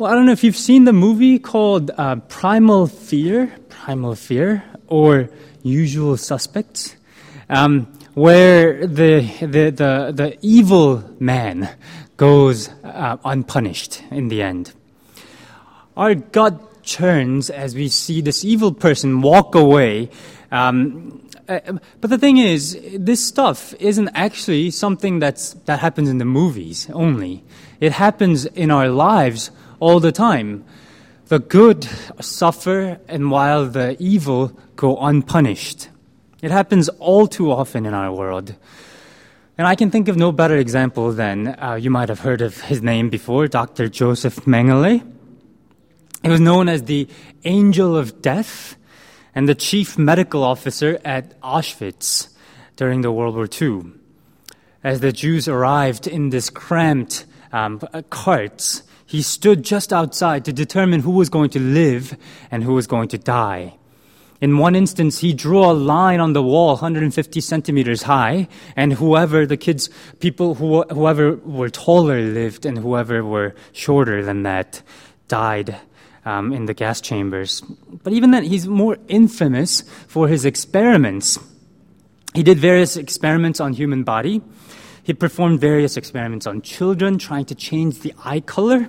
[0.00, 4.64] Well, I don't know if you've seen the movie called uh, Primal Fear, Primal Fear,
[4.86, 5.28] or
[5.62, 6.96] Usual Suspects,
[7.50, 11.76] um, where the, the, the, the evil man
[12.16, 14.72] goes uh, unpunished in the end.
[15.98, 20.08] Our gut churns as we see this evil person walk away.
[20.50, 21.60] Um, uh,
[22.00, 26.88] but the thing is, this stuff isn't actually something that's, that happens in the movies
[26.94, 27.44] only.
[27.80, 29.50] It happens in our lives
[29.80, 30.64] all the time.
[31.26, 31.88] The good
[32.20, 35.88] suffer, and while the evil go unpunished.
[36.42, 38.54] It happens all too often in our world.
[39.58, 42.62] And I can think of no better example than uh, you might have heard of
[42.62, 43.88] his name before, Dr.
[43.88, 45.02] Joseph Mengele.
[46.22, 47.08] He was known as the
[47.44, 48.76] angel of death
[49.34, 52.28] and the chief medical officer at Auschwitz
[52.76, 53.92] during the World War II.
[54.82, 61.00] As the Jews arrived in this cramped um, carts, he stood just outside to determine
[61.00, 62.16] who was going to live
[62.48, 63.74] and who was going to die.
[64.40, 69.46] In one instance, he drew a line on the wall 150 centimeters high, and whoever
[69.46, 74.80] the kids, people who, whoever were taller lived, and whoever were shorter than that
[75.26, 75.74] died
[76.24, 77.62] um, in the gas chambers.
[78.04, 81.36] But even then, he's more infamous for his experiments.
[82.32, 84.40] He did various experiments on human body.
[85.02, 88.88] He performed various experiments on children, trying to change the eye color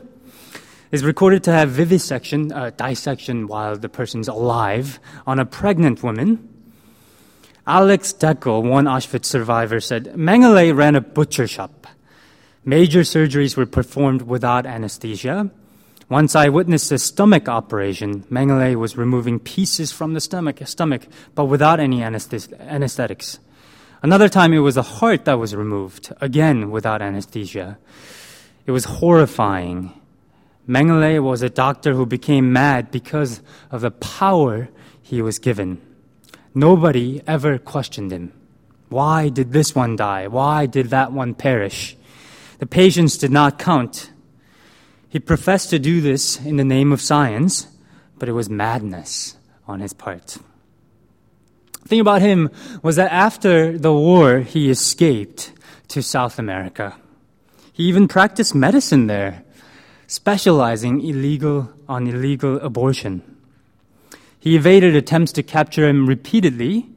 [0.91, 6.47] is recorded to have vivisection, uh, dissection while the person's alive, on a pregnant woman.
[7.65, 11.87] Alex Dekel, one Auschwitz survivor, said Mengele ran a butcher shop.
[12.65, 15.49] Major surgeries were performed without anesthesia.
[16.09, 18.23] Once I witnessed a stomach operation.
[18.23, 23.39] Mengele was removing pieces from the stomach, stomach but without any anesthetics.
[24.03, 27.77] Another time it was a heart that was removed, again without anesthesia.
[28.65, 29.93] It was horrifying.
[30.71, 33.41] Mengele was a doctor who became mad because
[33.71, 34.69] of the power
[35.01, 35.81] he was given.
[36.55, 38.31] Nobody ever questioned him.
[38.87, 40.27] Why did this one die?
[40.27, 41.97] Why did that one perish?
[42.59, 44.11] The patients did not count.
[45.09, 47.67] He professed to do this in the name of science,
[48.17, 49.35] but it was madness
[49.67, 50.37] on his part.
[51.81, 52.49] The thing about him
[52.81, 55.51] was that after the war, he escaped
[55.89, 56.95] to South America.
[57.73, 59.43] He even practiced medicine there
[60.11, 63.23] specializing illegal on illegal abortion.
[64.41, 66.89] He evaded attempts to capture him repeatedly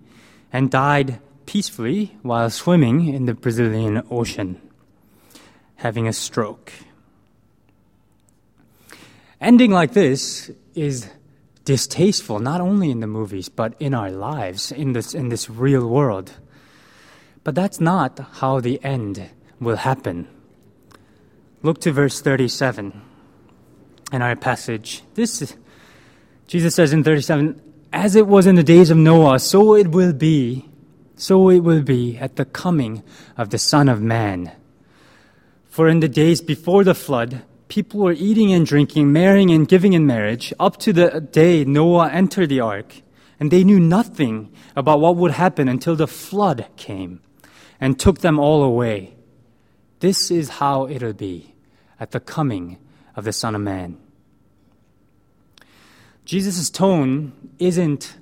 [0.53, 4.61] and died peacefully while swimming in the Brazilian Ocean,
[5.77, 6.73] having a stroke.
[9.41, 11.09] Ending like this is
[11.65, 15.87] distasteful not only in the movies but in our lives in this in this real
[15.87, 16.33] world.
[17.45, 20.27] But that's not how the end will happen.
[21.65, 23.01] Look to verse 37
[24.13, 25.03] in our passage.
[25.15, 25.57] This
[26.47, 27.59] Jesus says in 37,
[27.91, 30.69] as it was in the days of Noah, so it will be,
[31.17, 33.03] so it will be at the coming
[33.39, 34.53] of the Son of Man.
[35.65, 39.95] For in the days before the flood, people were eating and drinking, marrying and giving
[39.95, 42.97] in marriage, up to the day Noah entered the ark,
[43.41, 47.23] and they knew nothing about what would happen until the flood came
[47.81, 49.15] and took them all away.
[50.01, 51.53] This is how it'll be
[51.99, 52.78] at the coming
[53.16, 53.99] of the Son of Man.
[56.25, 58.16] Jesus' tone isn't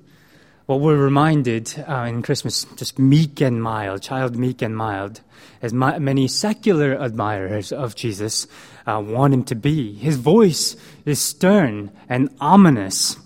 [0.66, 5.21] what we're reminded uh, in Christmas, just meek and mild, child meek and mild,
[5.61, 8.47] as my, many secular admirers of Jesus
[8.87, 9.94] uh, want him to be.
[9.94, 13.16] His voice is stern and ominous.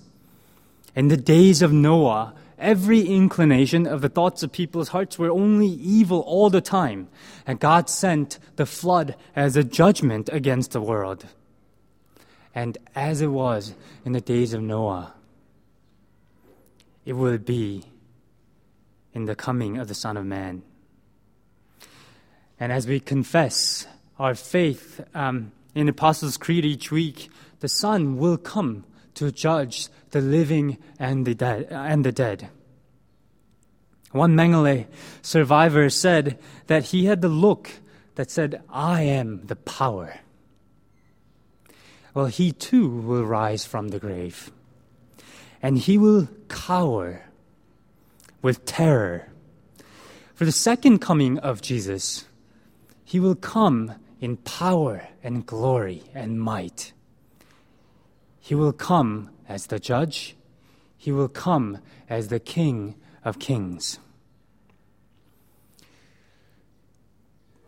[0.95, 5.67] In the days of Noah, Every inclination of the thoughts of people's hearts were only
[5.67, 7.09] evil all the time.
[7.47, 11.27] And God sent the flood as a judgment against the world.
[12.55, 13.75] And as it was
[14.05, 15.13] in the days of Noah,
[17.05, 17.85] it will be
[19.13, 20.63] in the coming of the Son of Man.
[22.59, 23.87] And as we confess
[24.19, 27.29] our faith um, in Apostles' Creed each week,
[27.61, 28.85] the Son will come
[29.17, 31.69] to judge the living and the dead.
[31.71, 32.49] And the dead.
[34.13, 34.87] One Mengele
[35.21, 37.71] survivor said that he had the look
[38.15, 40.21] that said, I am the power.
[42.15, 44.51] Well, he too will rise from the grave,
[45.61, 47.27] and he will cower
[48.41, 49.29] with terror.
[50.35, 52.25] For the second coming of Jesus,
[53.05, 56.93] he will come in power and glory and might.
[58.47, 60.37] He will come as the judge,
[60.97, 61.79] he will come
[62.09, 62.95] as the King
[63.25, 63.99] of kings.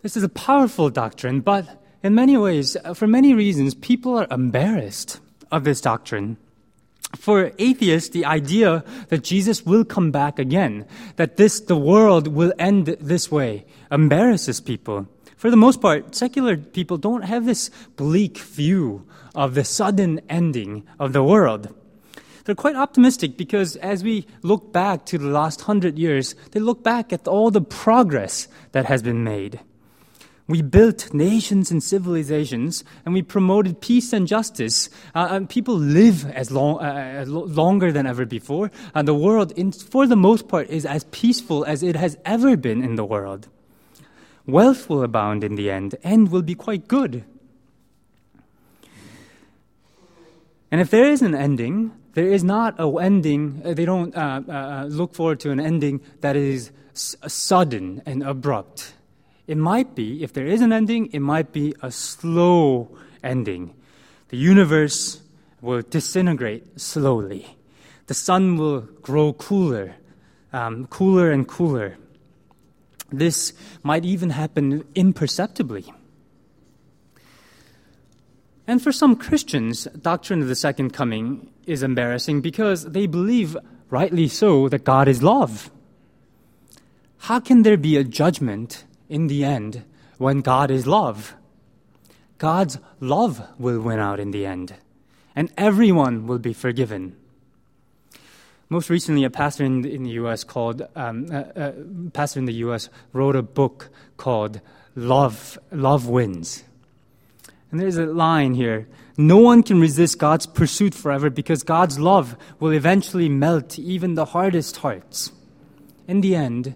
[0.03, 4.29] This is a powerful doctrine, but in many ways, uh, for many reasons, people are
[4.31, 5.19] embarrassed
[5.51, 6.37] of this doctrine.
[7.17, 10.87] For atheists, the idea that Jesus will come back again,
[11.17, 15.09] that this, the world will end this way, embarrasses people.
[15.39, 19.07] For the most part, secular people don't have this bleak view
[19.37, 21.73] of the sudden ending of the world.
[22.45, 26.83] They're quite optimistic because as we look back to the last hundred years, they look
[26.83, 29.61] back at all the progress that has been made.
[30.49, 34.91] We built nations and civilizations, and we promoted peace and justice.
[35.15, 39.71] Uh, and people live as long, uh, longer than ever before, and the world, in,
[39.71, 43.47] for the most part, is as peaceful as it has ever been in the world.
[44.49, 47.23] Wealth will abound in the end, and will be quite good.
[50.71, 53.61] And if there is an ending, there is not a ending.
[53.63, 58.03] Uh, they don't uh, uh, uh, look forward to an ending that is s- sudden
[58.07, 58.95] and abrupt.
[59.47, 62.89] It might be, if there is an ending, it might be a slow
[63.23, 63.75] ending.
[64.29, 65.21] The universe
[65.61, 67.57] will disintegrate slowly.
[68.07, 69.97] The sun will grow cooler,
[70.55, 71.99] um, cooler and cooler.
[73.11, 73.53] This
[73.83, 75.93] might even happen imperceptibly.
[78.67, 83.57] And for some Christians, doctrine of the second coming is embarrassing because they believe,
[83.89, 85.71] rightly so, that God is love.
[87.19, 89.85] How can there be a judgment in the end
[90.19, 91.35] when God is love.
[92.37, 94.75] God's love will win out in the end,
[95.35, 97.17] and everyone will be forgiven.
[98.71, 100.45] Most recently, a pastor in the, in the U.S.
[100.45, 101.73] called um, uh, uh,
[102.13, 102.91] pastor in the U.S.
[103.13, 104.61] wrote a book called
[104.95, 106.65] "Love Love Wins,"
[107.71, 108.87] and there's a line here:
[109.17, 114.27] "No one can resist God's pursuit forever because God's love will eventually melt even the
[114.27, 115.33] hardest hearts.
[116.07, 116.75] In the end,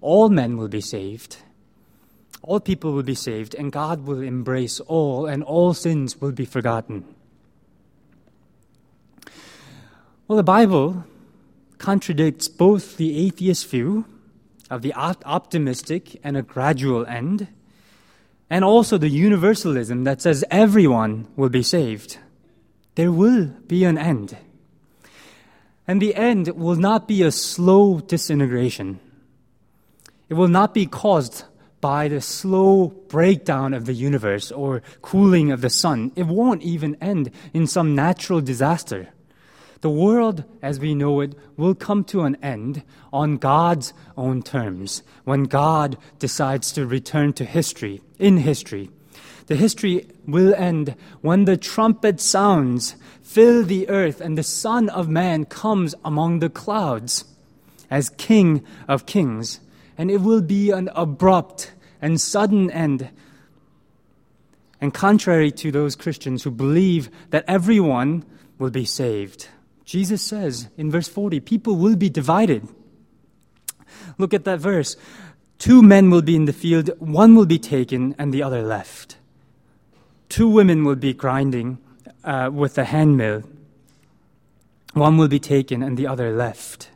[0.00, 1.38] all men will be saved."
[2.42, 6.46] all people will be saved, and God will embrace all, and all sins will be
[6.46, 7.04] forgotten.
[10.26, 11.04] Well, the Bible
[11.78, 14.04] contradicts both the atheist view
[14.70, 17.48] of the optimistic and a gradual end,
[18.50, 22.18] and also the universalism that says everyone will be saved.
[22.94, 24.36] There will be an end.
[25.86, 29.00] And the end will not be a slow disintegration.
[30.28, 31.44] It will not be caused
[31.80, 36.12] by the slow breakdown of the universe or cooling of the sun.
[36.16, 39.08] It won't even end in some natural disaster.
[39.80, 42.82] The world as we know it will come to an end
[43.12, 48.90] on God's own terms when God decides to return to history, in history.
[49.46, 55.08] The history will end when the trumpet sounds, fill the earth, and the Son of
[55.08, 57.24] Man comes among the clouds
[57.90, 59.60] as King of Kings
[59.98, 63.10] and it will be an abrupt and sudden end.
[64.80, 68.24] And contrary to those Christians who believe that everyone
[68.58, 69.48] will be saved,
[69.88, 72.68] Jesus says in verse 40 people will be divided.
[74.18, 74.98] Look at that verse.
[75.56, 79.16] Two men will be in the field, one will be taken and the other left.
[80.28, 81.78] Two women will be grinding
[82.22, 83.44] uh, with the handmill.
[84.92, 86.90] One will be taken and the other left.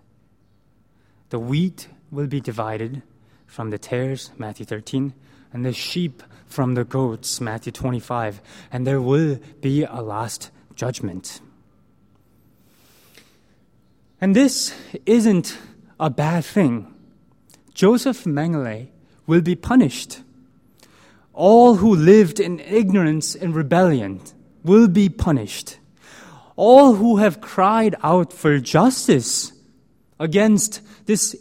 [1.31, 3.00] The wheat will be divided
[3.47, 5.15] from the tares, Matthew 13,
[5.50, 11.41] and the sheep from the goats, Matthew 25, and there will be a last judgment.
[14.22, 14.72] And this
[15.05, 15.58] isn't
[15.98, 16.94] a bad thing.
[17.74, 18.86] Joseph Mengele
[19.26, 20.20] will be punished.
[21.32, 24.20] All who lived in ignorance and rebellion
[24.62, 25.79] will be punished.
[26.55, 29.50] All who have cried out for justice
[30.20, 31.34] against this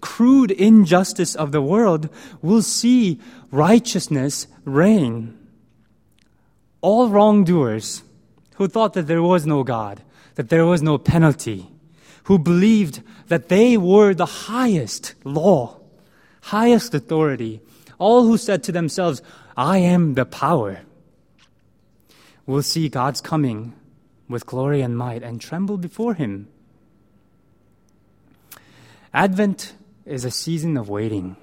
[0.00, 2.08] crude injustice of the world
[2.42, 3.20] will see
[3.52, 5.38] righteousness reign.
[6.80, 8.02] All wrongdoers
[8.56, 10.02] who thought that there was no God,
[10.34, 11.70] that there was no penalty,
[12.26, 15.78] who believed that they were the highest law,
[16.42, 17.60] highest authority,
[17.98, 19.22] all who said to themselves,
[19.56, 20.80] I am the power,
[22.44, 23.74] will see God's coming
[24.28, 26.48] with glory and might and tremble before him.
[29.14, 31.36] Advent is a season of waiting,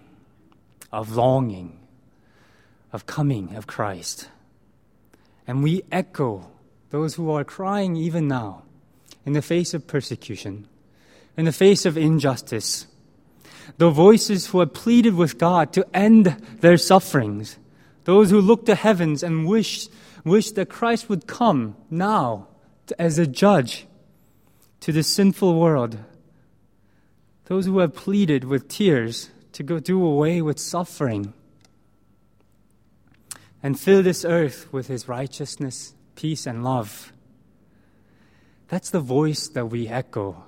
[0.92, 1.80] of longing,
[2.92, 4.28] of coming of Christ.
[5.48, 6.52] And we echo
[6.90, 8.64] those who are crying even now
[9.26, 10.68] in the face of persecution,
[11.38, 12.88] in the face of injustice,
[13.78, 16.26] the voices who have pleaded with God to end
[16.60, 17.58] their sufferings,
[18.04, 19.88] those who look to heavens and wish,
[20.24, 22.48] wish that Christ would come now
[23.00, 23.88] as a judge
[24.82, 25.98] to the sinful world
[27.46, 31.34] those who have pleaded with tears to go do away with suffering.
[33.66, 37.14] and fill this earth with his righteousness, peace, and love.
[38.68, 40.44] That's the voice that we echo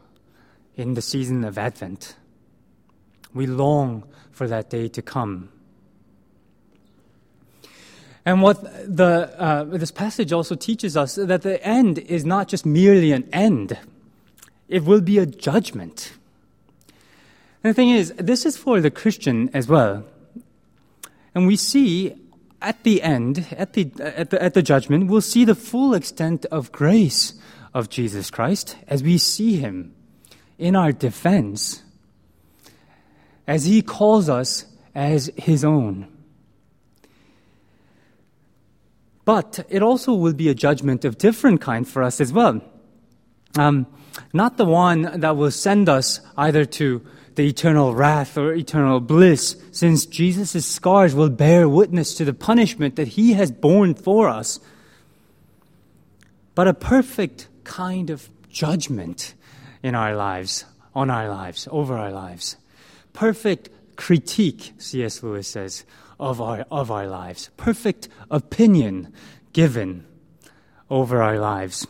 [0.75, 2.15] in the season of Advent.
[3.33, 5.49] We long for that day to come.
[8.25, 12.65] And what the, uh, this passage also teaches us that the end is not just
[12.65, 13.77] merely an end,
[14.67, 16.13] it will be a judgment.
[17.63, 20.05] And the thing is, this is for the Christian as well.
[21.35, 22.15] And we see
[22.61, 26.45] at the end, at the, at the, at the judgment, we'll see the full extent
[26.47, 27.33] of grace
[27.75, 29.93] of Jesus Christ as we see him
[30.57, 31.83] in our defense,
[33.47, 36.07] as he calls us as his own.
[39.25, 42.61] But it also will be a judgment of different kind for us as well.
[43.57, 43.87] Um,
[44.33, 49.57] not the one that will send us either to the eternal wrath or eternal bliss,
[49.71, 54.59] since Jesus' scars will bear witness to the punishment that he has borne for us.
[56.53, 59.33] But a perfect kind of judgment
[59.85, 60.65] in our lives,
[60.95, 62.57] on our lives, over our lives.
[63.13, 65.21] Perfect critique, C.S.
[65.21, 65.85] Lewis says,
[66.19, 69.13] of our, of our lives, perfect opinion
[69.53, 70.03] given
[70.89, 71.85] over our lives.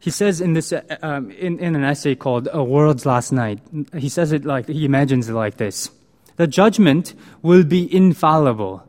[0.00, 3.60] He says in this, um, in, in an essay called A World's Last Night,
[3.96, 5.88] he says it like, he imagines it like this.
[6.34, 8.82] The judgment will be infallible.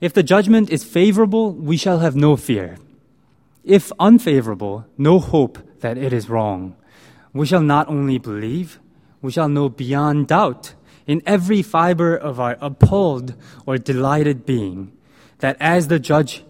[0.00, 2.78] If the judgment is favorable, we shall have no fear.
[3.64, 6.76] If unfavorable, no hope that it is wrong.
[7.32, 8.80] We shall not only believe,
[9.22, 10.74] we shall know beyond doubt
[11.06, 13.34] in every fiber of our appalled
[13.66, 14.92] or delighted being
[15.38, 16.44] that as the judge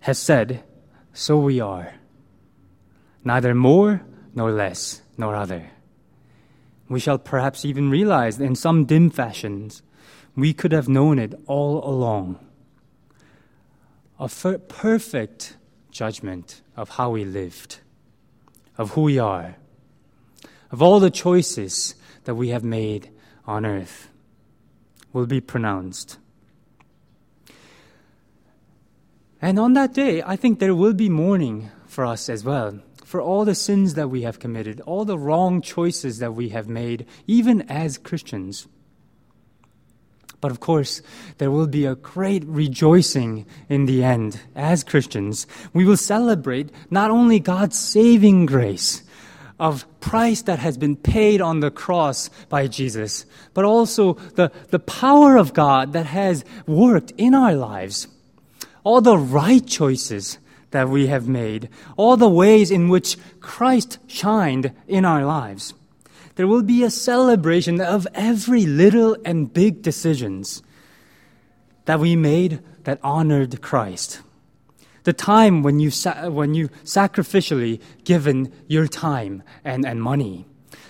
[0.00, 0.64] has said,
[1.12, 1.94] so we are.
[3.24, 4.02] Neither more
[4.34, 5.70] nor less nor other.
[6.88, 9.82] We shall perhaps even realize in some dim fashions
[10.34, 12.38] we could have known it all along.
[14.18, 15.56] A f- perfect
[15.90, 17.80] judgment of how we lived,
[18.78, 19.56] of who we are,
[20.72, 23.10] of all the choices that we have made
[23.46, 24.08] on earth
[25.12, 26.18] will be pronounced.
[29.40, 33.20] And on that day, I think there will be mourning for us as well, for
[33.20, 37.06] all the sins that we have committed, all the wrong choices that we have made,
[37.26, 38.66] even as Christians.
[40.40, 41.02] But of course,
[41.38, 45.46] there will be a great rejoicing in the end as Christians.
[45.72, 49.02] We will celebrate not only God's saving grace,
[49.62, 54.80] of price that has been paid on the cross by Jesus, but also the, the
[54.80, 58.08] power of God that has worked in our lives.
[58.82, 60.38] All the right choices
[60.72, 65.74] that we have made, all the ways in which Christ shined in our lives.
[66.34, 70.60] There will be a celebration of every little and big decisions
[71.84, 74.22] that we made that honored Christ
[75.04, 80.46] the time when you, sa- when you sacrificially given your time and, and money.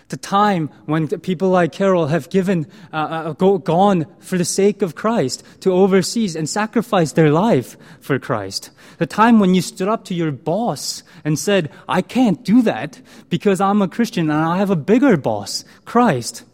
[0.09, 4.83] The time when people like Carol have given, uh, uh, go, gone for the sake
[4.83, 8.71] of Christ to overseas and sacrificed their life for Christ.
[8.99, 13.01] The time when you stood up to your boss and said, I can't do that
[13.31, 16.45] because I'm a Christian and I have a bigger boss, Christ.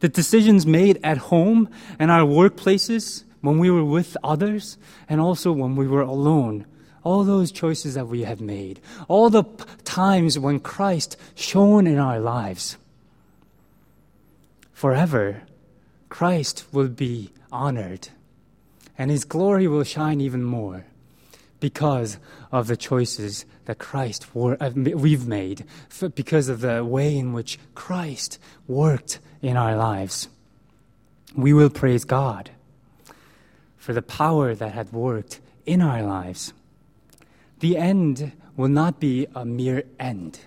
[0.00, 4.76] The decisions made at home and our workplaces, when we were with others,
[5.08, 6.66] and also when we were alone
[7.08, 11.98] all those choices that we have made, all the p- times when Christ shone in
[11.98, 12.76] our lives.
[14.74, 15.40] Forever,
[16.10, 18.08] Christ will be honored,
[18.98, 20.84] and his glory will shine even more
[21.60, 22.18] because
[22.52, 25.64] of the choices that Christ uh, we've made,
[26.14, 30.28] because of the way in which Christ worked in our lives.
[31.34, 32.50] We will praise God
[33.78, 36.52] for the power that had worked in our lives
[37.60, 40.40] the end will not be a mere end.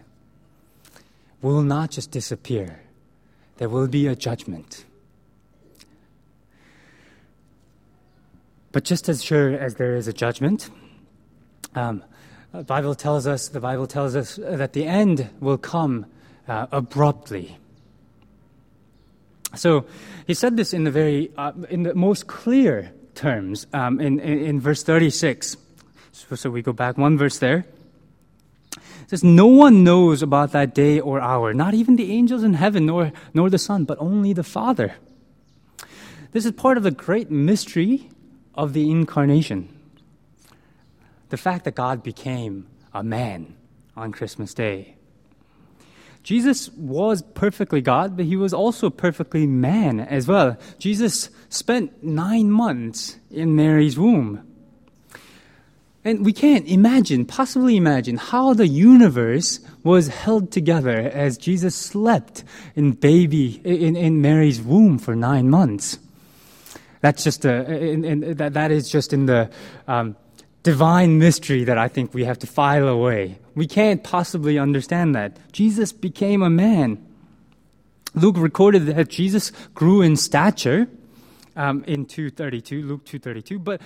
[1.41, 2.81] We will not just disappear.
[3.57, 4.85] There will be a judgment.
[8.71, 10.69] But just as sure as there is a judgment,
[11.75, 12.03] um,
[12.53, 16.05] the Bible tells us the Bible tells us that the end will come
[16.47, 17.57] uh, abruptly.
[19.55, 19.85] So
[20.27, 24.39] he said this in the very uh, in the most clear terms um, in, in,
[24.39, 25.57] in verse 36.
[26.11, 27.65] So, so we go back one verse there.
[28.75, 32.53] It says, No one knows about that day or hour, not even the angels in
[32.53, 34.95] heaven, nor, nor the Son, but only the Father.
[36.31, 38.09] This is part of the great mystery
[38.55, 39.69] of the incarnation.
[41.29, 43.55] The fact that God became a man
[43.95, 44.95] on Christmas Day.
[46.23, 50.57] Jesus was perfectly God, but he was also perfectly man as well.
[50.77, 54.47] Jesus spent nine months in Mary's womb.
[56.03, 62.43] And we can't imagine, possibly imagine, how the universe was held together as Jesus slept
[62.75, 65.99] in baby, in, in Mary's womb for nine months.
[67.01, 69.51] That's just a, in, in, that, that is just in the
[69.87, 70.15] um,
[70.63, 73.37] divine mystery that I think we have to file away.
[73.53, 75.37] We can't possibly understand that.
[75.51, 77.05] Jesus became a man.
[78.15, 80.87] Luke recorded that Jesus grew in stature
[81.55, 83.81] um, in 232, Luke 232, but